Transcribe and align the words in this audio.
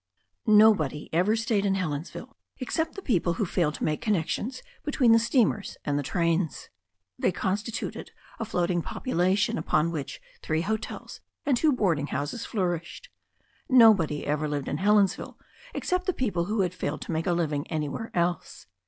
Nobody 0.47 1.11
ever 1.13 1.35
stayed 1.35 1.63
in 1.63 1.75
Helensville 1.75 2.35
except 2.57 2.95
the 2.95 3.03
people 3.03 3.33
who» 3.33 3.45
failed 3.45 3.75
to 3.75 3.83
make 3.83 4.01
connections 4.01 4.63
between 4.83 5.11
the 5.11 5.19
steamers 5.19 5.77
and 5.85 5.95
the 5.95 6.01
trains. 6.01 6.71
They 7.19 7.31
constituted 7.31 8.09
a 8.39 8.45
floating 8.45 8.81
population 8.81 9.59
upon 9.59 9.91
which 9.91 10.19
three 10.41 10.61
hotels 10.61 11.21
and 11.45 11.55
two 11.55 11.71
boarding 11.71 12.07
houses 12.07 12.45
flourished. 12.47 13.09
Nobody 13.69 14.25
ever 14.25 14.47
lived 14.47 14.67
in 14.67 14.77
Helensville 14.79 15.37
except 15.75 16.07
the 16.07 16.13
people 16.13 16.45
who 16.45 16.61
had 16.61 16.73
failed 16.73 17.01
to 17.01 17.11
make 17.11 17.27
a 17.27 17.33
living 17.33 17.67
anywhere 17.67 18.09
else. 18.15 18.65